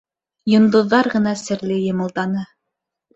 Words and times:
Йондоҙҙар 0.51 1.09
ғына 1.15 1.33
серле 1.41 1.77
йымылданы... 1.91 2.47